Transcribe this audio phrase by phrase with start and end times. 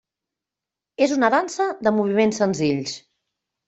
[1.07, 3.01] És una dansa de moviments senzills.